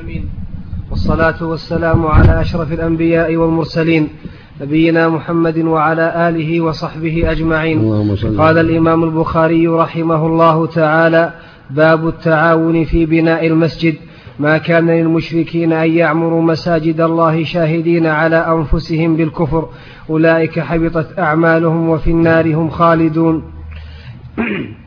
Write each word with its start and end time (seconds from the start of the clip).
العالمين. 0.00 0.28
والصلاة 0.90 1.44
والسلام 1.44 2.06
على 2.06 2.40
أشرف 2.40 2.72
الأنبياء 2.72 3.36
والمرسلين 3.36 4.08
نبينا 4.60 5.08
محمد 5.08 5.58
وعلى 5.58 6.28
آله 6.28 6.60
وصحبه 6.60 7.30
أجمعين. 7.30 7.78
قال 8.38 8.58
الإمام 8.58 9.04
البخاري 9.04 9.66
رحمه 9.66 10.26
الله 10.26 10.66
تعالى 10.66 11.32
باب 11.70 12.08
التعاون 12.08 12.84
في 12.84 13.06
بناء 13.06 13.46
المسجد. 13.46 13.94
ما 14.38 14.58
كان 14.58 14.90
للمشركين 14.90 15.72
أن 15.72 15.90
يعمروا 15.90 16.42
مساجد 16.42 17.00
الله 17.00 17.44
شاهدين 17.44 18.06
على 18.06 18.36
أنفسهم 18.36 19.16
بالكفر. 19.16 19.68
أولئك 20.10 20.60
حبطت 20.60 21.18
أعمالهم 21.18 21.88
وفي 21.88 22.10
النار 22.10 22.54
هم 22.54 22.70
خالدون. 22.70 23.42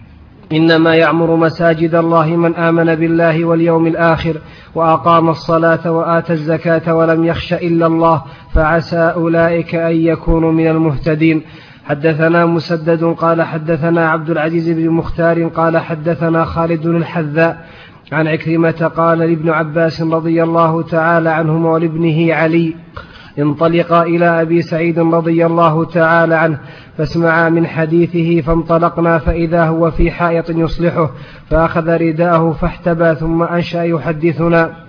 إنما 0.51 0.95
يعمر 0.95 1.35
مساجد 1.35 1.95
الله 1.95 2.35
من 2.35 2.55
آمن 2.55 2.95
بالله 2.95 3.45
واليوم 3.45 3.87
الآخر 3.87 4.37
وأقام 4.75 5.29
الصلاة 5.29 5.91
وآتى 5.91 6.33
الزكاة 6.33 6.95
ولم 6.95 7.25
يخش 7.25 7.53
إلا 7.53 7.87
الله 7.87 8.23
فعسى 8.53 9.13
أولئك 9.15 9.75
أن 9.75 9.95
يكونوا 9.95 10.51
من 10.51 10.67
المهتدين. 10.67 11.41
حدثنا 11.85 12.45
مسدد 12.45 13.03
قال 13.03 13.41
حدثنا 13.41 14.09
عبد 14.09 14.29
العزيز 14.29 14.69
بن 14.69 14.89
مختار 14.89 15.47
قال 15.47 15.77
حدثنا 15.77 16.45
خالد 16.45 16.85
الحذاء 16.85 17.65
عن 18.11 18.27
عكرمة 18.27 18.91
قال 18.95 19.19
لابن 19.19 19.49
عباس 19.49 20.01
رضي 20.01 20.43
الله 20.43 20.81
تعالى 20.81 21.29
عنهما 21.29 21.69
ولابنه 21.69 22.33
علي 22.33 22.75
انطلقا 23.39 24.03
إلى 24.03 24.41
أبي 24.41 24.61
سعيد 24.61 24.99
رضي 24.99 25.45
الله 25.45 25.85
تعالى 25.85 26.35
عنه 26.35 26.59
فاسمعا 26.97 27.49
من 27.49 27.67
حديثه 27.67 28.41
فانطلقنا 28.41 29.17
فإذا 29.17 29.63
هو 29.65 29.91
في 29.91 30.11
حائط 30.11 30.49
يصلحه 30.49 31.11
فأخذ 31.49 31.89
رداءه 31.89 32.51
فاحتبى 32.51 33.15
ثم 33.15 33.43
أنشأ 33.43 33.83
يحدثنا. 33.83 34.82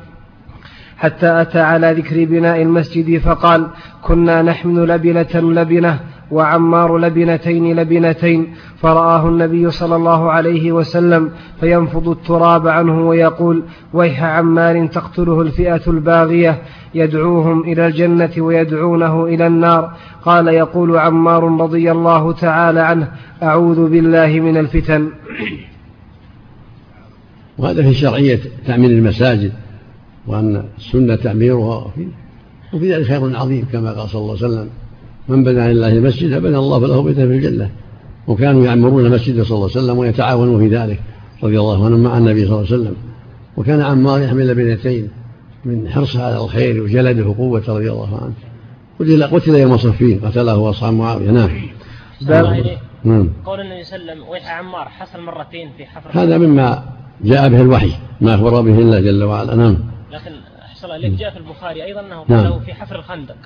حتى 0.98 1.40
أتى 1.40 1.60
على 1.60 1.92
ذكر 1.92 2.24
بناء 2.24 2.62
المسجد 2.62 3.18
فقال 3.18 3.66
كنا 4.02 4.42
نحمل 4.42 4.88
لبنة 4.88 5.34
لبنة 5.34 6.00
وعمار 6.30 6.98
لبنتين 6.98 7.76
لبنتين. 7.76 8.54
فرآه 8.76 9.28
النبي 9.28 9.70
صلى 9.70 9.96
الله 9.96 10.30
عليه 10.30 10.72
وسلم 10.72 11.30
فينفض 11.60 12.08
التراب 12.08 12.68
عنه 12.68 13.08
ويقول 13.08 13.62
ويح 13.92 14.22
عمار 14.22 14.86
تقتله 14.86 15.40
الفئة 15.40 15.80
الباغية 15.86 16.62
يدعوهم 16.94 17.60
إلى 17.60 17.86
الجنة 17.86 18.30
ويدعونه 18.38 19.24
إلى 19.24 19.46
النار. 19.46 19.92
قال 20.24 20.48
يقول 20.48 20.98
عمار 20.98 21.60
رضي 21.60 21.92
الله 21.92 22.32
تعالى 22.32 22.80
عنه 22.80 23.08
أعوذ 23.42 23.90
بالله 23.90 24.40
من 24.40 24.56
الفتن. 24.56 25.08
وهذا 27.58 27.82
في 27.82 27.94
شرعية 27.94 28.40
تأمين 28.66 28.90
المساجد. 28.90 29.52
وأن 30.26 30.64
السنة 30.78 31.16
تعميرها 31.16 31.92
وفي 32.72 32.92
ذلك 32.92 33.06
خير 33.06 33.36
عظيم 33.36 33.66
كما 33.72 33.92
قال 33.92 34.08
صلى 34.08 34.20
الله 34.20 34.36
عليه 34.36 34.46
وسلم 34.46 34.68
من 35.28 35.44
بنى 35.44 35.72
لله 35.72 35.94
مسجدا 35.94 36.38
بنى 36.38 36.56
الله 36.56 36.86
له 36.86 37.02
بيتا 37.02 37.26
في 37.26 37.32
الجنة. 37.32 37.70
وكانوا 38.26 38.64
يعمرون 38.64 39.06
المسجد 39.06 39.42
صلى 39.42 39.56
الله 39.56 39.70
عليه 39.70 39.84
وسلم 39.84 39.98
ويتعاونون 39.98 40.68
في 40.68 40.76
ذلك 40.76 41.00
رضي 41.42 41.58
الله 41.60 41.84
عنهم 41.84 42.02
مع 42.02 42.18
النبي 42.18 42.46
صلى 42.46 42.54
الله 42.54 42.66
عليه 42.72 42.82
وسلم. 42.82 42.96
وكان 43.56 43.80
عمار 43.80 44.22
يحمل 44.22 44.54
بنتين 44.54 45.08
من 45.64 45.88
حرصه 45.88 46.24
على 46.24 46.36
الخير 46.36 46.82
وجلده 46.82 47.28
وقوة 47.28 47.62
رضي 47.68 47.90
الله 47.90 48.16
عنه. 48.22 48.34
قتل 49.00 49.24
قتل 49.24 49.54
يوم 49.54 49.76
صفين 49.76 50.20
قتله 50.20 50.70
أصحاب 50.70 50.94
معاوية. 50.94 51.30
نعم. 51.30 51.50
باب 52.22 52.78
نعم. 53.04 53.28
قول 53.46 53.60
النبي 53.60 53.84
صلى 53.84 53.96
الله 53.96 54.10
عليه 54.10 54.20
وسلم 54.20 54.28
ويح 54.28 54.58
عمار 54.58 54.88
حصل 54.88 55.20
مرتين 55.20 55.68
في 55.76 55.84
حفر 55.84 56.20
هذا 56.20 56.38
مما 56.38 56.84
جاء 57.24 57.48
به 57.48 57.60
الوحي 57.60 57.92
ما 58.20 58.34
أخبر 58.34 58.60
به 58.60 58.78
الله 58.78 59.00
جل 59.00 59.24
وعلا. 59.24 59.54
نعم. 59.54 59.76
لكن 60.14 60.32
أحسن 60.62 60.88
لك 60.88 61.10
جاء 61.10 61.30
في 61.30 61.36
البخاري 61.36 61.84
أيضا 61.84 62.00
أنه 62.00 62.20
قاله 62.20 62.50
نعم. 62.50 62.60
في 62.60 62.74
حفر 62.74 62.98
الخندق. 62.98 63.36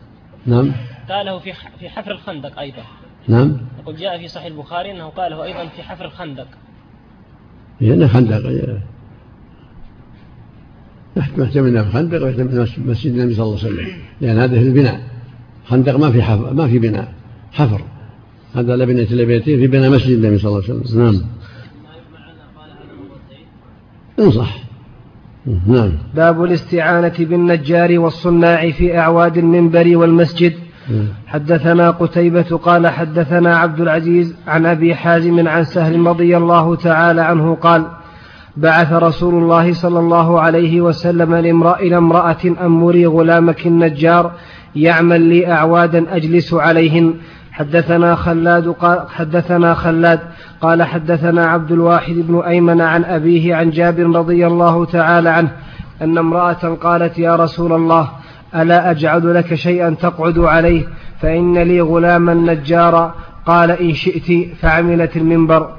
نعم. 0.47 0.73
قاله 1.09 1.39
في 1.39 1.53
في 1.81 1.89
حفر 1.89 2.11
الخندق 2.11 2.59
أيضا. 2.59 2.83
نعم. 3.29 3.57
يقول 3.83 3.97
جاء 3.97 4.19
في 4.19 4.29
صحيح 4.29 4.47
البخاري 4.47 4.91
أنه 4.91 5.09
قاله 5.09 5.45
أيضا 5.45 5.69
في 5.69 5.83
حفر 5.83 6.05
الخندق. 6.05 6.47
لأن 7.81 8.09
خندق 8.09 8.73
يحتمل 11.17 11.87
خندق 11.93 12.25
ويحتمل 12.25 12.69
مسجد 12.79 13.15
النبي 13.15 13.35
صلى 13.35 13.45
الله 13.45 13.59
عليه 13.59 13.69
وسلم. 13.69 14.03
لأن 14.21 14.39
هذا 14.39 14.59
في 14.59 14.67
البناء. 14.67 15.01
خندق 15.67 15.97
ما 15.97 16.13
في 16.13 16.23
حفر 16.23 16.55
ما 16.55 16.69
في 16.69 16.79
بناء. 16.79 17.13
حفر. 17.53 17.85
هذا 18.55 18.77
لبنة 18.77 19.03
لبنتين 19.11 19.59
في 19.59 19.67
بناء 19.67 19.91
مسجد 19.91 20.11
النبي 20.11 20.39
صلى 20.39 20.49
الله 20.49 20.63
عليه 20.65 20.81
وسلم. 20.81 21.05
نعم. 21.05 21.23
إن 24.19 24.31
صح. 24.31 24.68
نعم. 25.47 25.93
باب 26.15 26.45
الاستعانة 26.45 27.15
بالنجار 27.19 27.99
والصناع 27.99 28.71
في 28.71 28.99
أعواد 28.99 29.37
المنبر 29.37 29.97
والمسجد. 29.97 30.53
نعم. 30.91 31.07
حدثنا 31.27 31.91
قتيبة 31.91 32.43
قال 32.43 32.87
حدثنا 32.87 33.57
عبد 33.57 33.81
العزيز 33.81 34.35
عن 34.47 34.67
أبي 34.67 34.95
حازم 34.95 35.49
عن 35.49 35.65
سهل 35.65 36.07
رضي 36.07 36.37
الله 36.37 36.77
تعالى 36.77 37.21
عنه 37.21 37.55
قال 37.55 37.87
بعث 38.57 38.93
رسول 38.93 39.35
الله 39.35 39.73
صلى 39.73 39.99
الله 39.99 40.41
عليه 40.41 40.81
وسلم 40.81 41.35
إلى 41.35 41.97
امرأة 41.97 42.37
أمري 42.61 43.07
غلامك 43.07 43.67
النجار 43.67 44.33
يعمل 44.77 45.21
لي 45.21 45.53
أعوادا 45.53 46.17
أجلس 46.17 46.55
عليهن. 46.55 47.15
حدثنا 47.59 48.15
خلاد 48.15 48.69
قال 48.69 49.09
حدثنا 49.09 49.75
خلاد 49.75 50.21
قال 50.61 50.83
حدثنا 50.83 51.47
عبد 51.47 51.73
الواحد 51.73 52.15
بن 52.15 52.41
أيمن 52.41 52.81
عن 52.81 53.05
أبيه 53.05 53.55
عن 53.55 53.71
جابر 53.71 54.03
رضي 54.03 54.47
الله 54.47 54.85
تعالى 54.85 55.29
عنه 55.29 55.51
أن 56.03 56.19
امرأة 56.19 56.77
قالت 56.83 57.19
يا 57.19 57.37
رسول 57.37 57.73
الله 57.73 58.11
ألا 58.55 58.91
أجعل 58.91 59.35
لك 59.35 59.55
شيئا 59.55 59.91
تقعد 59.91 60.39
عليه؟ 60.39 60.87
فإن 61.21 61.59
لي 61.59 61.81
غلاما 61.81 62.35
نجارا. 62.35 63.15
قال 63.47 63.71
إن 63.71 63.95
شئت 63.95 64.57
فعملت 64.61 65.17
المنبر. 65.17 65.75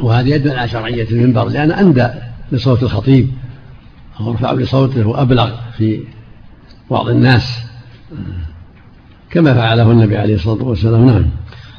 وهذا 0.00 0.28
يدل 0.28 0.58
على 0.58 0.68
شرعية 0.68 1.10
المنبر 1.10 1.44
لأن 1.44 1.72
أندى 1.72 2.08
لصوت 2.52 2.82
الخطيب 2.82 3.28
أو 4.20 4.30
ارفع 4.30 4.52
لصوته 4.52 5.08
وأبلغ 5.08 5.50
في 5.76 6.04
بعض 6.90 7.08
الناس. 7.08 7.58
كما 9.30 9.54
فعله 9.54 9.90
النبي 9.90 10.16
عليه 10.16 10.34
الصلاة 10.34 10.64
والسلام 10.64 11.06
نعم. 11.06 11.24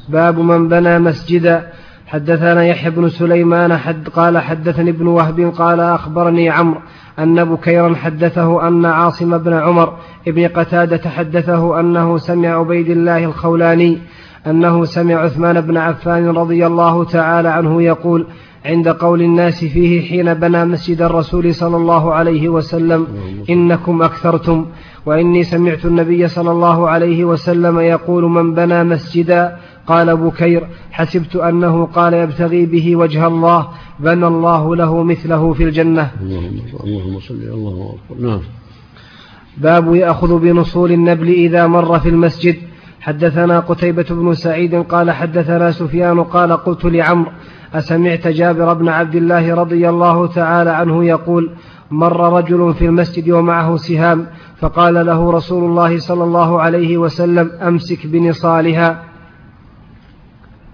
باب 0.10 0.40
من 0.40 0.70
بنى 0.70 1.00
مسجدا 1.00 1.68
حدثنا 2.08 2.66
يحيى 2.66 2.90
بن 2.92 3.10
سليمان 3.10 3.78
حد 3.78 4.10
قال 4.10 4.38
حدثني 4.38 4.90
ابن 4.90 5.08
وهب 5.08 5.54
قال 5.58 5.80
أخبرني 5.80 6.50
عمرو 6.50 6.80
أن 7.20 7.46
بكيرا 7.46 7.96
حدثه 7.96 8.68
أن 8.68 8.86
عاصم 8.86 9.38
بن 9.38 9.54
عمر 9.54 9.98
ابن 10.28 10.48
قتادة 10.48 11.10
حدثه 11.10 11.80
أنه 11.80 12.18
سمع 12.18 12.50
عبيد 12.50 12.90
الله 12.90 13.26
الخولاني 13.26 13.98
أنه 14.48 14.86
سمع 14.86 15.16
عثمان 15.16 15.62
بن 15.62 15.78
عفان 15.78 16.28
رضي 16.28 16.68
الله 16.68 17.04
تعالى 17.04 17.50
عنه 17.50 17.84
يقول 17.84 18.28
عند 18.66 18.88
قول 18.88 19.22
الناس 19.22 19.66
فيه 19.66 20.02
حين 20.10 20.34
بنى 20.34 20.66
مسجد 20.66 21.02
الرسول 21.02 21.56
صلى 21.56 21.78
الله 21.78 22.14
عليه 22.14 22.50
وسلم 22.50 23.08
إنكم 23.50 24.02
أكثرتم 24.02 24.66
وإني 25.06 25.44
سمعت 25.44 25.86
النبي 25.86 26.28
صلى 26.28 26.52
الله 26.52 26.90
عليه 26.90 27.26
وسلم 27.26 27.80
يقول 27.80 28.24
من 28.24 28.54
بنى 28.54 28.84
مسجدا 28.84 29.58
قال 29.88 30.18
بكير 30.18 30.68
حسبت 30.92 31.36
أنه 31.36 31.86
قال 31.86 32.14
يبتغي 32.14 32.66
به 32.66 32.96
وجه 32.96 33.28
الله 33.28 33.68
بنى 34.00 34.28
الله 34.28 34.76
له 34.76 35.04
مثله 35.04 35.54
في 35.54 35.64
الجنة. 35.64 36.12
اللهم 36.84 37.20
صل 37.20 37.34
الله 37.34 37.96
أكبر 37.96 38.28
نعم 38.28 38.42
باب 39.58 39.96
يأخذ 39.96 40.40
بنصول 40.40 40.92
النبل 40.92 41.30
إذا 41.30 41.68
مر 41.68 42.00
في 42.00 42.10
المسجد. 42.10 42.56
حدثنا 43.02 43.60
قتيبة 43.60 44.06
بن 44.10 44.34
سعيد 44.34 44.76
قال 44.76 45.12
حدثنا 45.12 45.72
سفيان 45.72 46.24
قال 46.24 46.52
قلت 46.52 46.86
لعمرو 46.86 47.32
أسمعت 47.74 48.28
جابر 48.28 48.74
بن 48.74 48.88
عبد 48.88 49.16
الله 49.16 49.54
رضي 49.54 49.90
الله 49.90 50.28
تعالى 50.28 50.70
عنه 50.70 51.06
يقول 51.06 51.52
مر 51.92 52.38
رجل 52.38 52.74
في 52.74 52.86
المسجد 52.86 53.30
ومعه 53.30 53.78
سهام 53.78 54.28
فقال 54.60 55.06
له 55.06 55.32
رسول 55.32 55.64
الله 55.64 56.00
صلى 56.00 56.24
الله 56.24 56.62
عليه 56.62 56.98
وسلم 56.98 57.52
أمسك 57.62 58.08
بنصالها. 58.08 59.04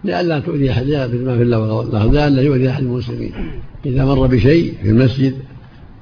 لئلا 0.04 0.40
تؤذي 0.40 0.72
أحد 0.72 0.86
ما 0.86 1.38
في 1.38 1.44
الله 1.44 1.60
والله 1.60 2.06
لئلا 2.06 2.42
يؤذي 2.42 2.70
أحد 2.70 2.84
المسلمين. 2.84 3.32
إذا 3.86 4.06
مر 4.06 4.28
بشيء 4.28 4.74
في 4.84 4.90
المسجد 4.90 5.34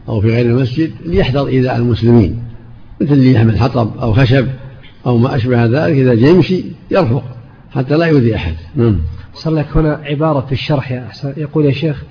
أو 0.10 0.22
في 0.22 0.28
غير 0.28 0.46
المسجد 0.46 0.92
ليحذر 1.06 1.48
إيذاء 1.48 1.76
المسلمين 1.76 2.44
مثل 3.02 3.14
اللي 3.14 3.32
يحمل 3.34 3.60
حطب 3.60 3.98
أو 4.02 4.14
خشب. 4.14 4.48
أو 5.06 5.18
ما 5.18 5.36
أشبه 5.36 5.66
ذلك 5.66 5.98
إذا 5.98 6.16
جاء 6.16 6.32
يمشي 6.32 6.64
يرفق 6.92 7.24
حتى 7.72 7.98
لا 7.98 8.06
يؤذي 8.06 8.36
أحد. 8.36 8.56
نعم. 8.76 9.00
صار 9.34 9.54
لك 9.54 9.78
هنا 9.78 10.02
عبارة 10.04 10.46
في 10.46 10.52
الشرح 10.52 10.92
يا 10.92 11.06
أحسن. 11.06 11.34
يقول 11.38 11.66
يا 11.66 11.72
شيخ 11.72 12.04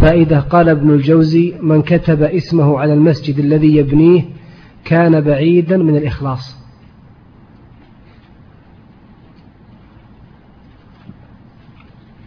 فائدة 0.00 0.40
قال 0.40 0.68
ابن 0.68 0.90
الجوزي 0.90 1.54
من 1.60 1.82
كتب 1.82 2.22
اسمه 2.22 2.78
على 2.78 2.92
المسجد 2.92 3.38
الذي 3.38 3.76
يبنيه 3.76 4.24
كان 4.84 5.20
بعيدا 5.20 5.76
من 5.76 5.96
الإخلاص. 5.96 6.56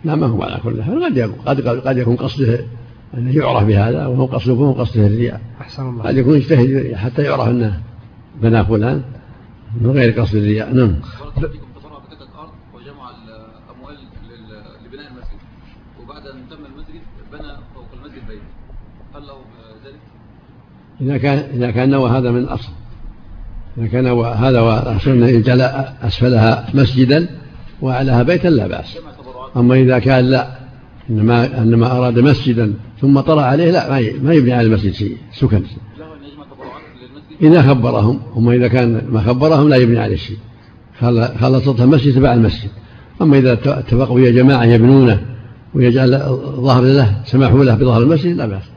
لا 0.03 0.15
ما 0.15 0.27
هو 0.27 0.43
على 0.43 0.59
كل 0.63 0.83
حال. 0.83 1.03
قد 1.45 1.61
قد 1.61 1.87
قد 1.87 1.97
يكون 1.97 2.15
قصده 2.15 2.59
أنه 3.17 3.37
يعرف 3.37 3.63
بهذا 3.63 4.05
وهو 4.05 4.25
قصده 4.25 4.53
وهو 4.53 4.73
قصده 4.73 5.07
الرياء. 5.07 5.41
أحسن 5.61 5.89
الله. 5.89 6.03
قد 6.03 6.17
يكون 6.17 6.37
يجتهد 6.37 6.95
حتى 6.95 7.21
يعرف 7.21 7.47
أنه 7.49 7.79
بنى 8.41 8.65
فلان. 8.65 9.01
من 9.81 9.91
غير 9.91 10.19
قصد 10.21 10.35
الرياء. 10.35 10.73
نعم. 10.73 10.95
إذا 21.01 21.17
كان 21.17 21.37
إذا 21.37 21.71
كان 21.71 21.89
نوى 21.89 22.09
هذا 22.09 22.31
من 22.31 22.37
الأصل. 22.37 22.71
إذا 23.77 23.87
كان 23.87 24.07
هذا 24.21 24.59
وأصل 24.61 25.11
أنه 25.11 25.27
يجعل 25.27 25.61
أسفلها 26.01 26.67
مسجدا 26.73 27.27
وأعلاها 27.81 28.23
بيتا 28.23 28.47
لا 28.47 28.67
بأس. 28.67 28.97
أما 29.57 29.75
إذا 29.75 29.99
كان 29.99 30.25
لا 30.25 30.59
إنما 31.09 31.57
إنما 31.61 31.91
أراد 31.91 32.19
مسجدا 32.19 32.73
ثم 33.01 33.19
طرأ 33.19 33.41
عليه 33.41 33.71
لا 33.71 33.89
ما 34.21 34.33
يبني 34.33 34.53
على 34.53 34.67
المسجد 34.67 34.93
شيء 34.93 35.17
سكن. 35.33 35.63
إذا 37.41 37.61
خبرهم 37.61 38.19
أما 38.37 38.53
إذا 38.53 38.67
كان 38.67 39.01
ما 39.11 39.21
خبرهم 39.21 39.69
لا 39.69 39.75
يبني 39.75 39.99
عليه 39.99 40.15
شيء. 40.15 40.37
خلصتها 41.39 41.83
المسجد؟ 41.83 42.15
تبع 42.15 42.33
المسجد. 42.33 42.69
أما 43.21 43.37
إذا 43.37 43.53
اتفقوا 43.53 44.19
يا 44.19 44.31
جماعة 44.31 44.63
يبنونه 44.63 45.19
ويجعل 45.73 46.19
ظهر 46.59 46.83
له 46.83 47.21
سمحوا 47.25 47.63
له 47.63 47.75
بظهر 47.75 48.01
المسجد 48.01 48.35
لا 48.35 48.45
بأس. 48.45 48.69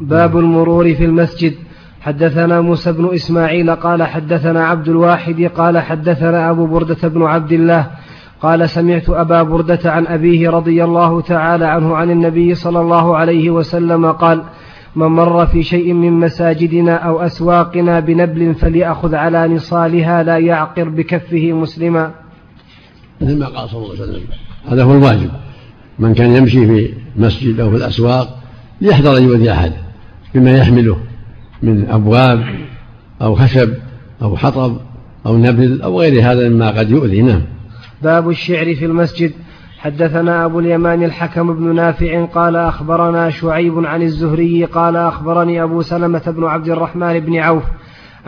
باب 0.00 0.38
المرور 0.38 0.94
في 0.94 1.04
المسجد. 1.04 1.54
حدثنا 2.00 2.60
موسى 2.60 2.92
بن 2.92 3.14
إسماعيل 3.14 3.70
قال 3.70 4.02
حدثنا 4.02 4.66
عبد 4.66 4.88
الواحد 4.88 5.50
قال 5.56 5.78
حدثنا 5.78 6.50
أبو 6.50 6.66
بردة 6.66 7.08
بن 7.08 7.22
عبد 7.22 7.52
الله 7.52 7.86
قال 8.42 8.70
سمعت 8.70 9.10
أبا 9.10 9.42
بردة 9.42 9.92
عن 9.92 10.06
أبيه 10.06 10.50
رضي 10.50 10.84
الله 10.84 11.20
تعالى 11.20 11.66
عنه 11.66 11.96
عن 11.96 12.10
النبي 12.10 12.54
صلى 12.54 12.80
الله 12.80 13.16
عليه 13.16 13.50
وسلم 13.50 14.12
قال 14.12 14.42
من 14.98 15.06
مر 15.06 15.46
في 15.46 15.62
شيء 15.62 15.92
من 15.92 16.12
مساجدنا 16.12 16.94
أو 16.96 17.20
أسواقنا 17.20 18.00
بنبل 18.00 18.54
فليأخذ 18.54 19.14
على 19.14 19.48
نصالها 19.48 20.22
لا 20.22 20.38
يعقر 20.38 20.88
بكفه 20.88 21.52
مسلما. 21.52 22.10
مثل 23.20 23.38
ما 23.38 23.46
قال 23.46 23.68
صلى 23.68 23.78
الله 23.78 23.90
عليه 23.90 24.02
وسلم. 24.02 24.22
هذا 24.68 24.84
هو 24.84 24.92
الواجب. 24.92 25.30
من 25.98 26.14
كان 26.14 26.36
يمشي 26.36 26.66
في 26.66 26.94
مسجد 27.16 27.60
أو 27.60 27.70
في 27.70 27.76
الأسواق 27.76 28.38
ليحذر 28.80 29.16
أن 29.16 29.22
يؤذي 29.22 29.52
أحد 29.52 29.72
بما 30.34 30.58
يحمله 30.58 30.96
من 31.62 31.90
أبواب 31.90 32.44
أو 33.22 33.34
خشب 33.34 33.70
أو 34.22 34.36
حطب 34.36 34.76
أو 35.26 35.36
نبل 35.36 35.82
أو 35.82 36.00
غير 36.00 36.32
هذا 36.32 36.48
مما 36.48 36.70
قد 36.70 36.90
يؤذي. 36.90 37.22
نعم. 37.22 37.42
باب 38.02 38.28
الشعر 38.28 38.74
في 38.74 38.84
المسجد. 38.84 39.32
حدثنا 39.78 40.44
أبو 40.44 40.60
اليمان 40.60 41.02
الحكم 41.02 41.54
بن 41.54 41.74
نافع 41.74 42.24
قال 42.24 42.56
أخبرنا 42.56 43.30
شعيب 43.30 43.86
عن 43.86 44.02
الزهري 44.02 44.64
قال 44.64 44.96
أخبرني 44.96 45.62
أبو 45.62 45.82
سلمة 45.82 46.22
بن 46.26 46.44
عبد 46.44 46.68
الرحمن 46.68 47.20
بن 47.20 47.36
عوف 47.36 47.62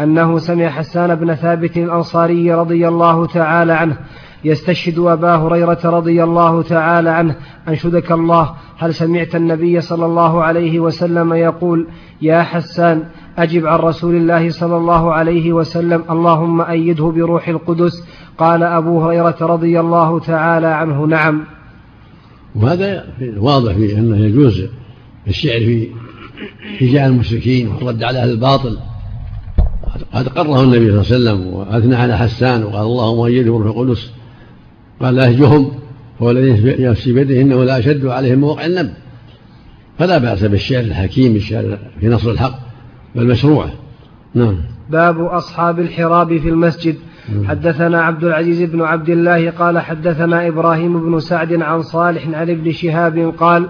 أنه 0.00 0.38
سمع 0.38 0.68
حسان 0.68 1.14
بن 1.14 1.34
ثابت 1.34 1.76
الأنصاري 1.76 2.54
رضي 2.54 2.88
الله 2.88 3.26
تعالى 3.26 3.72
عنه 3.72 3.96
يستشهد 4.44 4.98
أبا 4.98 5.34
هريرة 5.34 5.78
رضي 5.84 6.24
الله 6.24 6.62
تعالى 6.62 7.10
عنه. 7.10 7.34
أنشدك 7.68 8.12
الله. 8.12 8.54
هل 8.78 8.94
سمعت 8.94 9.36
النبي 9.36 9.80
صلى 9.80 10.06
الله 10.06 10.42
عليه 10.42 10.80
وسلم 10.80 11.32
يقول 11.32 11.86
يا 12.22 12.42
حسان 12.42 13.02
أجب 13.38 13.66
عن 13.66 13.78
رسول 13.78 14.14
الله 14.14 14.50
صلى 14.50 14.76
الله 14.76 15.12
عليه 15.12 15.52
وسلم. 15.52 16.04
اللهم 16.10 16.60
أيده 16.60 17.04
بروح 17.04 17.48
القدس 17.48 17.92
قال 18.40 18.62
أبو 18.62 19.00
هريرة 19.00 19.36
رضي 19.40 19.80
الله 19.80 20.20
تعالى 20.20 20.66
عنه 20.66 21.06
نعم. 21.06 21.44
وهذا 22.54 23.04
واضح 23.36 23.72
في 23.72 23.98
أنه 23.98 24.16
يجوز 24.16 24.64
الشعر 25.28 25.58
في 25.60 25.88
حجاء 26.78 27.06
المشركين 27.06 27.68
والرد 27.68 28.02
على 28.02 28.18
أهل 28.18 28.30
الباطل. 28.30 28.78
قد 30.12 30.28
قره 30.28 30.62
النبي 30.62 31.02
صلى 31.02 31.16
الله 31.16 31.30
عليه 31.30 31.40
وسلم 31.40 31.46
وأثنى 31.46 31.96
على 31.96 32.18
حسان 32.18 32.62
وقال 32.62 32.86
اللهم 32.86 33.20
أيده 33.20 33.52
بروح 33.52 33.66
القدس. 33.66 34.10
قال 35.00 35.16
لهجهم 35.16 35.72
هو 36.22 36.30
الذي 36.30 36.84
نفسي 36.84 37.12
بيده 37.12 37.40
إنه 37.40 37.64
لا 37.64 37.78
أشد 37.78 38.06
عليهم 38.06 38.38
موقع 38.38 38.66
النب 38.66 38.92
فلا 39.98 40.18
بأس 40.18 40.44
بالشعر 40.44 40.80
الحكيم 40.80 41.36
الشعر 41.36 41.78
في 42.00 42.08
نصر 42.08 42.30
الحق 42.30 42.58
بل 43.14 43.26
مشروع 43.26 43.66
نعم. 44.34 44.56
باب 44.90 45.20
أصحاب 45.20 45.80
الحراب 45.80 46.38
في 46.38 46.48
المسجد. 46.48 46.96
حدثنا 47.48 48.02
عبد 48.02 48.24
العزيز 48.24 48.62
بن 48.62 48.82
عبد 48.82 49.08
الله 49.08 49.50
قال 49.50 49.78
حدثنا 49.78 50.48
إبراهيم 50.48 51.00
بن 51.00 51.20
سعد 51.20 51.62
عن 51.62 51.82
صالح 51.82 52.26
عن 52.26 52.50
ابن 52.50 52.72
شهاب 52.72 53.34
قال 53.38 53.68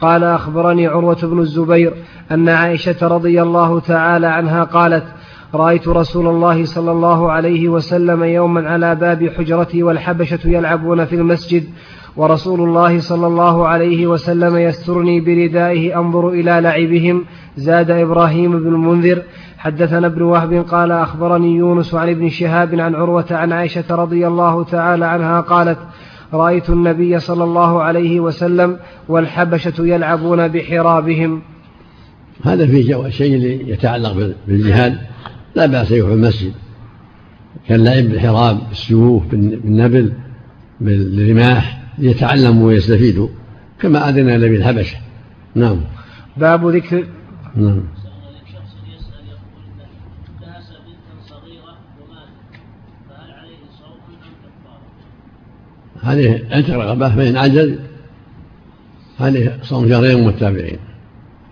قال 0.00 0.24
أخبرني 0.24 0.86
عروة 0.86 1.18
بن 1.22 1.38
الزبير 1.38 1.94
أن 2.30 2.48
عائشة 2.48 2.96
رضي 3.08 3.42
الله 3.42 3.80
تعالى 3.80 4.26
عنها 4.26 4.64
قالت 4.64 5.04
رأيت 5.54 5.88
رسول 5.88 6.28
الله 6.28 6.64
صلى 6.64 6.92
الله 6.92 7.32
عليه 7.32 7.68
وسلم 7.68 8.24
يوما 8.24 8.70
على 8.70 8.94
باب 8.94 9.28
حجرتي 9.28 9.82
والحبشة 9.82 10.38
يلعبون 10.44 11.04
في 11.04 11.16
المسجد 11.16 11.64
ورسول 12.16 12.60
الله 12.60 13.00
صلى 13.00 13.26
الله 13.26 13.66
عليه 13.66 14.06
وسلم 14.06 14.56
يسترني 14.56 15.20
بردائه 15.20 15.98
أنظر 15.98 16.28
إلى 16.28 16.60
لعبهم 16.60 17.24
زاد 17.56 17.90
إبراهيم 17.90 18.58
بن 18.58 18.68
المنذر 18.68 19.22
حدثنا 19.62 20.06
ابن 20.06 20.22
وهب 20.22 20.54
قال 20.54 20.92
أخبرني 20.92 21.56
يونس 21.56 21.94
عن 21.94 22.08
ابن 22.08 22.28
شهاب 22.28 22.80
عن 22.80 22.94
عروة 22.94 23.26
عن 23.30 23.52
عائشة 23.52 23.84
رضي 23.90 24.26
الله 24.26 24.64
تعالى 24.64 25.06
عنها 25.06 25.40
قالت 25.40 25.78
رأيت 26.32 26.70
النبي 26.70 27.18
صلى 27.18 27.44
الله 27.44 27.82
عليه 27.82 28.20
وسلم 28.20 28.78
والحبشة 29.08 29.72
يلعبون 29.78 30.48
بحرابهم. 30.48 31.42
هذا 32.42 32.66
في 32.66 33.10
شيء 33.10 33.68
يتعلق 33.68 34.34
بالجهاد. 34.48 34.98
لا 35.54 35.66
بأس 35.66 35.90
يروح 35.90 36.10
المسجد. 36.10 36.52
كاللعب 37.68 38.04
بالحراب 38.04 38.58
بالسيوف 38.68 39.22
بالنبل 39.26 40.12
بالرماح 40.80 41.82
ليتعلموا 41.98 42.66
ويستفيدوا 42.66 43.28
كما 43.80 44.08
أذن 44.08 44.30
النبي 44.30 44.56
الحبشة 44.56 44.96
نعم. 45.54 45.80
باب 46.36 46.66
ذكر 46.66 47.06
نعم. 47.56 47.82
هذه 56.02 56.40
عتق 56.50 56.74
رغبة 56.74 57.16
فإن 57.16 57.36
عجز 57.36 57.78
هذه 59.18 59.52
صوم 59.62 59.88
شهرين 59.88 60.26
متابعين 60.26 60.78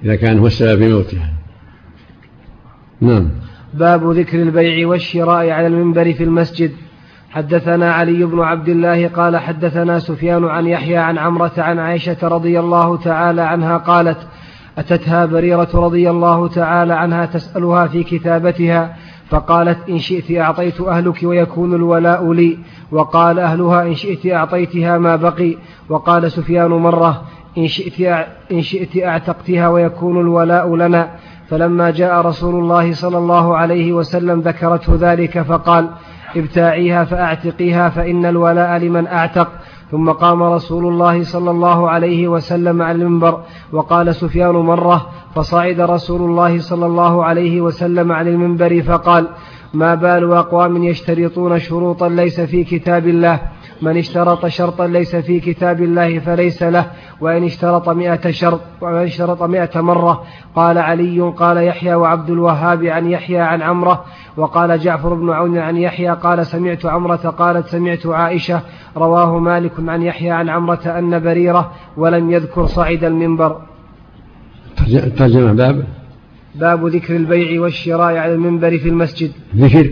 إذا 0.04 0.14
كان 0.16 0.38
هو 0.38 0.46
السبب 0.46 0.78
في 0.78 0.88
موتها. 0.88 1.30
نعم. 3.00 3.30
باب 3.74 4.10
ذكر 4.10 4.42
البيع 4.42 4.88
والشراء 4.88 5.50
على 5.50 5.66
المنبر 5.66 6.12
في 6.12 6.24
المسجد. 6.24 6.70
حدثنا 7.30 7.92
علي 7.92 8.24
بن 8.24 8.40
عبد 8.40 8.68
الله 8.68 9.08
قال 9.08 9.36
حدثنا 9.36 9.98
سفيان 9.98 10.44
عن 10.44 10.66
يحيى 10.66 10.96
عن 10.96 11.18
عمرة 11.18 11.52
عن 11.58 11.78
عائشة 11.78 12.16
رضي 12.22 12.60
الله 12.60 12.96
تعالى 12.96 13.42
عنها 13.42 13.76
قالت 13.76 14.18
أتتها 14.78 15.26
بريرة 15.26 15.68
رضي 15.74 16.10
الله 16.10 16.48
تعالى 16.48 16.94
عنها 16.94 17.26
تسألها 17.26 17.86
في 17.86 18.02
كتابتها 18.02 18.96
فقالت 19.30 19.88
إن 19.88 19.98
شئت 19.98 20.38
أعطيت 20.38 20.80
أهلك 20.80 21.22
ويكون 21.22 21.74
الولاء 21.74 22.32
لي. 22.32 22.58
وقال 22.92 23.38
أهلها 23.38 23.82
إن 23.82 23.94
شئت 23.94 24.32
أعطيتها 24.32 24.98
ما 24.98 25.16
بقي. 25.16 25.56
وقال 25.88 26.32
سفيان 26.32 26.70
مرة 26.70 27.22
إن 27.58 27.66
شئت, 27.66 28.26
إن 28.52 28.62
شئت 28.62 29.02
أعتقتها 29.04 29.68
ويكون 29.68 30.20
الولاء 30.20 30.76
لنا. 30.76 31.10
فلما 31.48 31.90
جاء 31.90 32.20
رسول 32.20 32.54
الله 32.54 32.92
صلى 32.92 33.18
الله 33.18 33.56
عليه 33.56 33.92
وسلم 33.92 34.40
ذكرته 34.40 34.96
ذلك 35.00 35.42
فقال 35.42 35.88
ابتاعيها 36.36 37.04
فأعتقيها 37.04 37.88
فإن 37.88 38.26
الولاء 38.26 38.78
لمن 38.78 39.06
أعتق. 39.06 39.48
ثم 39.90 40.10
قام 40.10 40.42
رسول 40.42 40.86
الله 40.86 41.24
صلى 41.24 41.50
الله 41.50 41.90
عليه 41.90 42.28
وسلم 42.28 42.82
على 42.82 43.02
المنبر 43.02 43.40
وقال 43.72 44.14
سفيان 44.14 44.54
مرة 44.54 45.06
فصعد 45.34 45.80
رسول 45.80 46.20
الله 46.20 46.58
صلى 46.60 46.86
الله 46.86 47.24
عليه 47.24 47.60
وسلم 47.60 48.12
على 48.12 48.30
المنبر 48.30 48.82
فقال 48.82 49.28
ما 49.74 49.94
بال 49.94 50.32
أقوام 50.32 50.84
يشترطون 50.84 51.58
شروطا 51.58 52.08
ليس 52.08 52.40
في 52.40 52.64
كتاب 52.64 53.08
الله؟ 53.08 53.40
من 53.82 53.96
اشترط 53.96 54.46
شرطا 54.46 54.86
ليس 54.86 55.16
في 55.16 55.40
كتاب 55.40 55.82
الله 55.82 56.18
فليس 56.18 56.62
له 56.62 56.86
وإن 57.20 57.44
اشترط 57.44 57.88
مئة 57.88 58.30
شرط 58.30 58.60
ومن 58.80 59.02
اشترط 59.02 59.42
مئة 59.42 59.80
مرة 59.80 60.24
قال 60.54 60.78
علي 60.78 61.20
قال 61.20 61.56
يحيى 61.56 61.94
وعبد 61.94 62.30
الوهاب 62.30 62.84
عن 62.84 63.10
يحيى 63.10 63.38
عن 63.38 63.62
عمرة 63.62 64.04
وقال 64.36 64.78
جعفر 64.78 65.14
بن 65.14 65.30
عون 65.30 65.58
عن 65.58 65.76
يحيى 65.76 66.10
قال 66.10 66.46
سمعت 66.46 66.86
عمرة 66.86 67.16
قالت 67.16 67.66
سمعت 67.66 68.06
عائشة 68.06 68.62
رواه 68.96 69.38
مالك 69.38 69.72
عن 69.78 70.02
يحيى 70.02 70.30
عن 70.30 70.48
عمرة 70.48 70.98
أن 70.98 71.18
بريرة 71.18 71.72
ولم 71.96 72.30
يذكر 72.30 72.66
صعد 72.66 73.04
المنبر. 73.04 73.60
ترجمة 75.16 75.52
باب؟ 75.52 75.84
باب 76.54 76.86
ذكر 76.86 77.16
البيع 77.16 77.60
والشراء 77.60 78.16
على 78.16 78.34
المنبر 78.34 78.78
في 78.78 78.88
المسجد. 78.88 79.30
ذكر. 79.56 79.90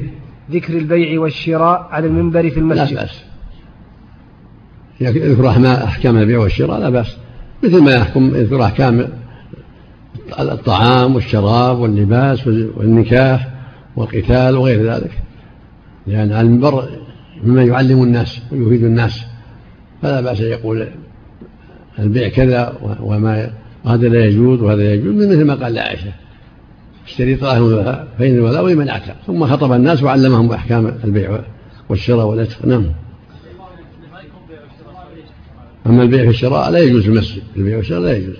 ذكر 0.50 0.72
البيع 0.72 1.20
والشراء 1.20 1.88
على 1.90 2.06
المنبر 2.06 2.50
في 2.50 2.60
المسجد. 2.60 2.94
لا 2.94 3.02
بأس. 3.02 3.27
يذكر 5.00 5.48
أحكام 5.84 6.18
البيع 6.18 6.38
والشراء 6.38 6.80
لا 6.80 6.90
بأس. 6.90 7.16
مثل 7.64 7.82
ما 7.82 7.92
يحكم 7.92 8.34
يذكر 8.34 8.64
أحكام 8.64 9.08
الطعام 10.38 11.14
والشراب 11.14 11.78
واللباس 11.78 12.46
والنكاح 12.46 13.48
والقتال 13.96 14.56
وغير 14.56 14.92
ذلك. 14.92 15.10
لأن 16.06 16.32
على 16.32 16.40
المنبر 16.40 16.88
مما 17.44 17.62
يعلم 17.62 18.02
الناس 18.02 18.40
ويفيد 18.52 18.84
الناس. 18.84 19.20
فلا 20.02 20.20
بأس 20.20 20.40
أن 20.40 20.46
يقول 20.46 20.88
البيع 21.98 22.28
كذا 22.28 22.72
وما 23.00 23.50
هذا 23.86 24.08
لا 24.08 24.24
يجوز 24.24 24.60
وهذا 24.60 24.94
يجوز 24.94 25.14
مثل 25.14 25.44
ما 25.44 25.54
قال 25.54 25.74
لعائشة 25.74 26.12
اشتري 27.06 27.36
طاهر 27.36 28.06
فإن 28.18 28.34
الولاء 28.34 28.66
لمن 28.66 28.88
أعتق 28.88 29.14
ثم 29.26 29.46
خطب 29.46 29.72
الناس 29.72 30.02
وعلمهم 30.02 30.52
أحكام 30.52 30.94
البيع 31.04 31.40
والشراء 31.88 32.26
والعتق. 32.26 32.66
نعم. 32.66 32.84
أما 35.88 36.02
البيع 36.02 36.22
في 36.22 36.30
الشراء 36.30 36.70
لا 36.70 36.78
يجوز 36.78 37.02
في 37.02 37.08
المسجد 37.08 37.42
البيع 37.56 37.76
والشراء 37.76 38.00
لا 38.00 38.16
يجوز. 38.16 38.36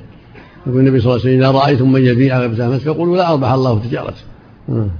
يقول 0.66 0.80
النبي 0.80 1.00
صلى 1.00 1.12
الله 1.12 1.24
عليه 1.24 1.36
وسلم 1.36 1.42
إذا 1.42 1.50
رأيتم 1.50 1.92
من 1.92 2.06
يبيع 2.06 2.38
غير 2.38 2.48
مسجد 2.48 2.78
فقولوا 2.78 3.16
لا 3.16 3.32
أربح 3.32 3.52
الله 3.52 3.78
تجارته 3.78 4.22
نعم. 4.68 4.90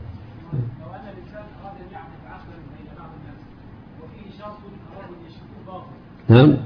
نعم. 6.29 6.57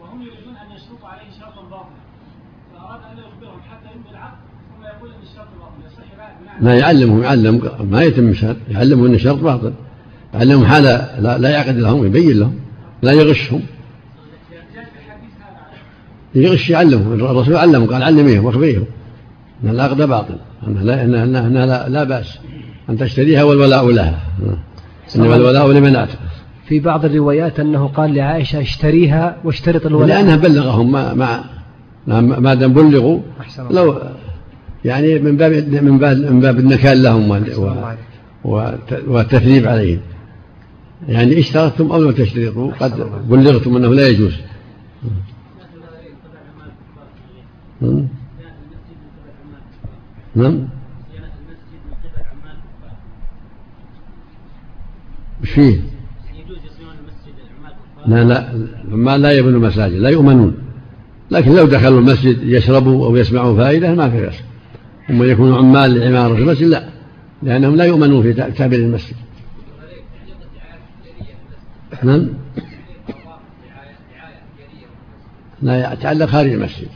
وهم 0.00 0.22
يريدون 0.22 0.56
أن 0.56 0.76
يشرط 0.76 1.04
عليه 1.04 1.30
شرطا 1.40 1.62
باطلا. 1.70 1.98
فاراد 2.74 3.00
أن 3.12 3.18
يخبرهم 3.18 3.60
حتى 3.70 3.88
يمضي 3.96 4.10
العقد 4.10 4.38
ثم 4.76 4.84
يقول 4.84 5.10
إن 5.10 5.22
الشرط 5.22 5.48
باطل. 5.60 5.86
يصح 5.86 6.62
لا 6.62 6.74
يعلمهم 6.74 7.22
يعلم. 7.22 7.70
ما 7.90 8.02
يتم 8.02 8.28
الشرط 8.28 8.56
يعلمهم 8.70 9.06
إن 9.06 9.14
الشرط 9.14 9.38
باطل. 9.38 9.72
يعلمهم 10.34 10.64
حال 10.64 10.84
لا, 11.18 11.38
لا 11.38 11.48
يعقد 11.50 11.76
لهم 11.76 12.06
يبين 12.06 12.38
لهم 12.38 12.58
لا 13.02 13.12
يغشهم. 13.12 13.62
يغش 16.34 16.70
يعلمهم 16.70 17.12
الرسول 17.12 17.56
علمهم 17.56 17.86
قال 17.86 18.02
علميهم 18.02 18.44
واخبريهم 18.44 18.84
ان 19.64 19.68
العقد 19.68 20.02
باطل. 20.02 20.34
إنها 20.66 20.82
لا, 20.82 21.04
إنها, 21.04 21.24
إنها 21.24 21.66
لا, 21.66 21.88
لا 21.88 22.04
بأس 22.04 22.38
أن 22.90 22.98
تشتريها 22.98 23.42
والولاء 23.42 23.90
لها. 23.90 24.20
إنما 25.16 25.36
الولاء 25.36 25.72
لمن 25.72 25.96
اعتق 25.96 26.18
في 26.68 26.80
بعض 26.80 27.04
الروايات 27.04 27.60
أنه 27.60 27.86
قال 27.86 28.14
لعائشة 28.14 28.60
اشتريها 28.60 29.36
واشترط 29.44 29.86
الولاء. 29.86 30.08
لأنها 30.08 30.36
بلغهم 30.36 30.92
ما 30.92 31.14
ما 32.06 32.20
ما 32.20 32.54
دام 32.54 32.72
بلغوا 32.72 33.20
لو 33.70 34.00
يعني 34.84 35.18
من 35.18 35.36
باب 35.36 35.52
من 35.82 35.98
باب 35.98 36.16
من 36.16 36.40
باب 36.40 36.58
النكال 36.58 37.02
لهم 37.02 37.42
والتثريب 39.06 39.68
عليهم. 39.68 40.00
يعني 41.08 41.38
اشترطتم 41.38 41.92
أو 41.92 42.02
لم 42.02 42.10
تشترطوا 42.10 42.72
قد 42.80 42.92
بلغتم 43.28 43.76
أنه 43.76 43.94
لا 43.94 44.08
يجوز. 44.08 44.32
نعم. 50.34 50.68
وش 55.42 55.50
فيه؟ 55.50 55.80
لا 58.06 58.24
لا 58.24 58.68
ما 58.88 59.18
لا 59.18 59.32
يبنوا 59.32 59.60
مساجد 59.60 59.94
لا 59.94 60.08
يؤمنون. 60.08 60.56
لكن 61.30 61.54
لو 61.56 61.66
دخلوا 61.66 62.00
المسجد 62.00 62.42
يشربوا 62.42 63.06
أو 63.06 63.16
يسمعوا 63.16 63.56
فائدة 63.56 63.94
ما 63.94 64.10
في 64.10 64.20
بأس. 64.20 64.34
هم 65.10 65.22
يكونوا 65.22 65.58
عمال 65.58 65.94
لعمارة 65.94 66.38
المسجد 66.38 66.66
لا. 66.66 66.88
لأنهم 67.42 67.76
لا 67.76 67.84
يؤمنون 67.84 68.22
في 68.22 68.32
تعبير 68.32 68.78
المسجد. 68.78 69.16
نعم. 72.02 72.28
لا 75.62 75.92
يتعلق 75.92 76.26
خارج 76.26 76.52
المسجد. 76.52 76.88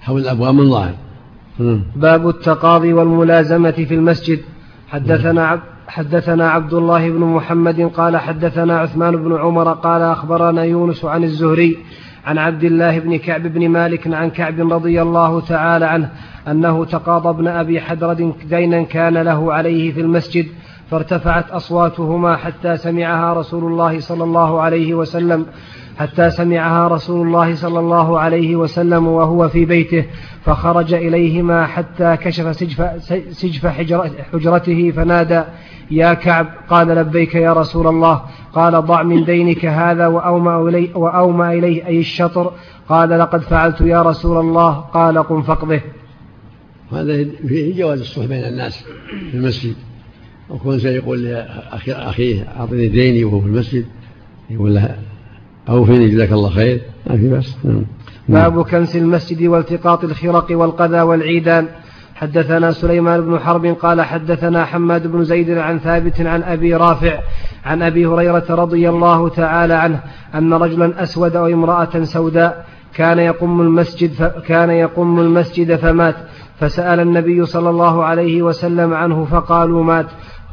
حول 0.00 0.20
الأبواب 0.20 0.54
من 0.54 0.70
ظاهر. 0.70 0.94
باب 1.96 2.28
التقاضي 2.28 2.92
والملازمة 2.92 3.70
في 3.70 3.94
المسجد. 3.94 4.38
حدثنا 4.88 5.46
عبد 5.46 5.60
حدثنا 5.88 6.50
عبد 6.50 6.74
الله 6.74 7.10
بن 7.10 7.20
محمد 7.20 7.80
قال 7.80 8.16
حدثنا 8.16 8.78
عثمان 8.78 9.16
بن 9.16 9.36
عمر 9.36 9.72
قال 9.72 10.02
أخبرنا 10.02 10.64
يونس 10.64 11.04
عن 11.04 11.24
الزهري 11.24 11.76
عن 12.24 12.38
عبد 12.38 12.64
الله 12.64 12.98
بن 12.98 13.16
كعب 13.16 13.42
بن 13.42 13.68
مالك 13.68 14.14
عن 14.14 14.30
كعب 14.30 14.72
رضي 14.72 15.02
الله 15.02 15.40
تعالى 15.40 15.84
عنه 15.84 16.10
أنه 16.48 16.84
تقاضى 16.84 17.28
ابن 17.28 17.48
أبي 17.48 17.80
حدرد 17.80 18.32
دينا 18.48 18.82
كان 18.82 19.18
له 19.18 19.52
عليه 19.52 19.92
في 19.92 20.00
المسجد 20.00 20.46
فارتفعت 20.90 21.50
أصواتهما 21.50 22.36
حتى 22.36 22.76
سمعها 22.76 23.32
رسول 23.32 23.64
الله 23.64 24.00
صلى 24.00 24.24
الله 24.24 24.60
عليه 24.60 24.94
وسلم. 24.94 25.46
حتى 26.00 26.30
سمعها 26.30 26.88
رسول 26.88 27.26
الله 27.26 27.54
صلى 27.54 27.78
الله 27.78 28.18
عليه 28.18 28.56
وسلم 28.56 29.06
وهو 29.06 29.48
في 29.48 29.64
بيته 29.64 30.04
فخرج 30.44 30.94
إليهما 30.94 31.66
حتى 31.66 32.16
كشف 32.16 32.56
سجف, 32.56 33.02
سجف 33.30 33.66
حجرته 34.32 34.90
فنادى 34.90 35.42
يا 35.90 36.14
كعب 36.14 36.46
قال 36.68 36.88
لبيك 36.88 37.34
يا 37.34 37.52
رسول 37.52 37.86
الله 37.86 38.22
قال 38.52 38.72
ضع 38.72 39.02
من 39.02 39.24
دينك 39.24 39.66
هذا 39.66 40.06
وأومأ 40.06 40.68
إليه, 40.68 40.96
وأومأ 40.96 41.52
إليه 41.52 41.86
أي 41.86 42.00
الشطر. 42.00 42.52
قال 42.88 43.10
لقد 43.10 43.40
فعلت 43.40 43.80
يا 43.80 44.02
رسول 44.02 44.40
الله 44.40 44.72
قال 44.72 45.18
قم 45.18 45.42
فقضه 45.42 45.80
هذا 46.92 47.24
فيه 47.48 47.82
جواز 47.82 48.00
الصلح 48.00 48.26
بين 48.26 48.44
الناس 48.44 48.84
في 49.30 49.36
المسجد. 49.36 49.74
وكون 50.50 50.78
سيقول 50.78 51.24
لأخيه 51.24 52.48
أعطني 52.56 52.88
ديني 52.88 53.24
وهو 53.24 53.40
في 53.40 53.46
المسجد. 53.46 53.84
يقول 54.50 54.80
له 55.68 55.74
أوفني 55.74 56.08
جزاك 56.08 56.32
الله 56.32 56.50
خير؟ 56.50 56.80
ما 57.06 57.16
في 57.16 57.28
بس 57.28 57.56
نعم. 57.64 57.84
باب 58.28 58.62
كنس 58.62 58.96
المسجد 58.96 59.42
والتقاط 59.42 60.04
الخرق 60.04 60.46
والقذى 60.50 61.00
والعيدان. 61.00 61.66
حدثنا 62.14 62.72
سليمان 62.72 63.20
بن 63.20 63.38
حرب 63.38 63.66
قال 63.66 64.02
حدثنا 64.02 64.64
حماد 64.64 65.06
بن 65.06 65.24
زيد 65.24 65.50
عن 65.50 65.78
ثابت 65.78 66.20
عن 66.20 66.42
أبي 66.42 66.74
رافع 66.74 67.20
عن 67.64 67.82
أبي 67.82 68.06
هريرة 68.06 68.44
رضي 68.50 68.88
الله 68.88 69.28
تعالى 69.28 69.74
عنه 69.74 70.00
أن 70.34 70.52
رجلا 70.52 71.02
أسود 71.02 71.36
أو 71.36 71.46
امرأة 71.46 72.04
سوداء 72.04 72.66
كان 72.94 73.18
يقم 73.18 73.60
المسجد 73.60 74.32
كان 74.46 74.70
يقم 74.70 75.18
المسجد 75.18 75.76
فمات. 75.76 76.14
فسأل 76.58 77.00
النبي 77.00 77.46
صلى 77.46 77.70
الله 77.70 78.04
عليه 78.04 78.42
وسلم 78.42 78.94
عنه 78.94 79.24
فقالوا 79.24 79.84
مات. 79.84 80.06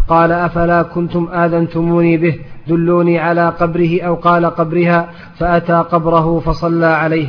قال 0.08 0.32
أفلا 0.32 0.84
كنتم 0.84 1.30
آذنتموني 1.34 2.18
به 2.18 2.36
دلوني 2.68 3.20
على 3.20 3.50
قبره 3.50 4.02
أو 4.02 4.16
قال 4.16 4.46
قبرها 4.46 5.10
فأتى 5.38 5.74
قبره 5.74 6.40
فصلى 6.40 6.86
عليه. 6.86 7.28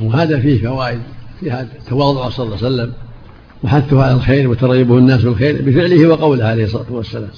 وهذا 0.00 0.40
فيه 0.40 0.62
فوائد 0.68 1.00
في 1.40 1.50
هذا 1.50 1.68
التواضع 1.80 2.28
صلى 2.28 2.46
الله 2.46 2.56
عليه 2.56 2.66
وسلم 2.66 2.92
وحثه 3.64 4.02
على 4.02 4.12
الخير 4.14 4.50
وترغيبه 4.50 4.98
الناس 4.98 5.22
بالخير 5.22 5.62
بفعله 5.62 6.08
وقوله 6.08 6.44
عليه 6.44 6.64
الصلاة 6.64 6.92
والسلام 6.92 7.28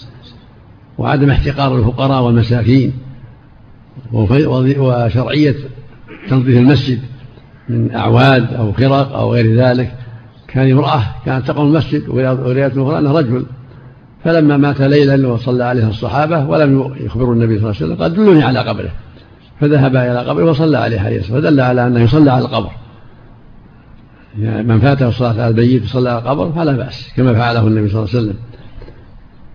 وعدم 0.98 1.30
احتقار 1.30 1.76
الفقراء 1.76 2.22
والمساكين 2.22 2.92
وشرعية 4.12 5.54
تنظيف 6.28 6.58
المسجد 6.58 7.00
من 7.68 7.94
أعواد 7.94 8.54
أو 8.54 8.72
خرق 8.72 9.16
أو 9.16 9.32
غير 9.32 9.54
ذلك. 9.54 9.92
كان 10.48 10.70
امرأة 10.70 11.02
كانت 11.26 11.46
تقوم 11.46 11.66
المسجد 11.66 12.08
ورواية 12.08 12.66
أخرى 12.66 12.98
أنها 12.98 13.12
رجل 13.12 13.46
فلما 14.24 14.56
مات 14.56 14.80
ليلا 14.80 15.28
وصلى 15.28 15.64
عليه 15.64 15.88
الصحابة 15.88 16.44
ولم 16.48 16.94
يخبروا 17.00 17.34
النبي 17.34 17.58
صلى 17.58 17.70
الله 17.70 17.76
عليه 17.82 17.86
وسلم 17.86 18.02
قال 18.02 18.14
دلوني 18.14 18.44
على 18.44 18.58
قبره. 18.58 18.90
فذهب 19.60 19.96
إلى 19.96 20.18
قبره 20.18 20.44
وصلى 20.44 20.78
عليه 20.78 21.00
عليه 21.00 21.18
الصلاة 21.18 21.40
فدل 21.40 21.60
على 21.60 21.86
أنه 21.86 22.00
يصلى 22.00 22.30
على 22.30 22.44
القبر. 22.44 22.70
يعني 24.38 24.62
من 24.62 24.80
فاته 24.80 25.08
الصلاة 25.08 25.32
على 25.32 25.48
البيت 25.48 25.82
وصلى 25.82 26.10
على 26.10 26.18
القبر 26.18 26.52
فلا 26.52 26.72
بأس 26.72 27.12
كما 27.16 27.34
فعله 27.34 27.66
النبي 27.66 27.88
صلى 27.88 27.98
الله 27.98 28.10
عليه 28.14 28.18
وسلم. 28.18 28.36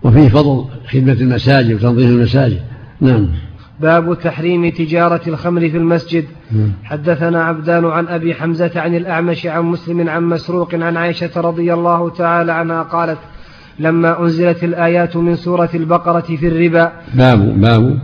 وفيه 0.02 0.28
فضل 0.28 0.64
خدمة 0.90 1.12
المساجد 1.12 1.74
وتنظيف 1.74 2.06
المساجد. 2.06 2.60
نعم. 3.00 3.28
باب 3.80 4.18
تحريم 4.18 4.70
تجارة 4.70 5.20
الخمر 5.26 5.60
في 5.60 5.76
المسجد. 5.76 6.24
نعم. 6.52 6.72
حدثنا 6.84 7.44
عبدان 7.44 7.84
عن 7.84 8.08
أبي 8.08 8.34
حمزة 8.34 8.70
عن 8.76 8.94
الأعمش 8.94 9.46
عن 9.46 9.64
مسلم 9.64 10.08
عن 10.08 10.22
مسروق 10.22 10.74
عن 10.74 10.96
عائشة 10.96 11.40
رضي 11.40 11.74
الله 11.74 12.10
تعالى 12.10 12.52
عنها 12.52 12.82
قالت 12.82 13.18
لما 13.78 14.20
أنزلت 14.22 14.64
الآيات 14.64 15.16
من 15.16 15.36
سورة 15.36 15.70
البقرة 15.74 16.20
في 16.20 16.48
الربا. 16.48 16.92
باب 17.14 17.60
باب. 17.60 17.98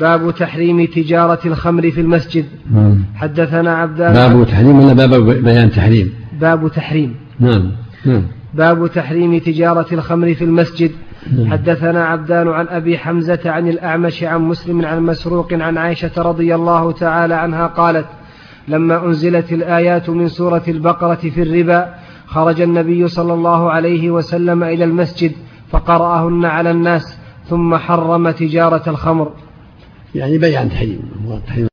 باب 0.00 0.34
تحريم 0.34 0.84
تجارة 0.84 1.38
الخمر 1.46 1.90
في 1.90 2.00
المسجد. 2.00 2.44
نعم. 2.72 3.04
حدثنا 3.14 3.74
عبدان 3.74 4.12
باب 4.12 4.46
تحريم 4.46 4.78
ولا 4.78 4.92
باب 4.92 5.44
بيان 5.44 5.70
تحريم؟ 5.70 6.12
باب 6.40 6.68
تحريم. 6.68 7.14
نعم 7.40 7.70
نعم. 8.04 8.22
باب 8.54 8.86
تحريم 8.86 9.38
تجارة 9.38 9.86
الخمر 9.92 10.34
في 10.34 10.44
المسجد. 10.44 10.90
نعم. 11.36 11.50
حدثنا 11.50 12.04
عبدان 12.04 12.48
عن 12.48 12.66
أبي 12.68 12.98
حمزة 12.98 13.40
عن 13.46 13.68
الأعمش 13.68 14.24
عن 14.24 14.40
مسلم 14.40 14.84
عن 14.84 15.02
مسروق 15.02 15.52
عن 15.52 15.78
عائشة 15.78 16.10
رضي 16.16 16.54
الله 16.54 16.92
تعالى 16.92 17.34
عنها 17.34 17.66
قالت 17.66 18.06
لما 18.68 19.06
أنزلت 19.06 19.52
الآيات 19.52 20.10
من 20.10 20.28
سورة 20.28 20.62
البقرة 20.68 21.14
في 21.34 21.42
الربا 21.42 21.94
خرج 22.32 22.60
النبي 22.60 23.08
صلى 23.08 23.34
الله 23.34 23.70
عليه 23.70 24.10
وسلم 24.10 24.62
إلى 24.64 24.84
المسجد 24.84 25.32
فقرأهن 25.70 26.44
على 26.44 26.70
الناس 26.70 27.18
ثم 27.44 27.76
حرم 27.76 28.30
تجارة 28.30 28.90
الخمر. 28.90 29.32
يعني 30.14 30.38
بيع 30.38 30.64
تحريم 30.64 31.71